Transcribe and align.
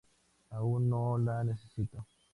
Aún 0.49 0.89
no 0.89 1.15
la 1.19 1.43
necesito. 1.43 2.07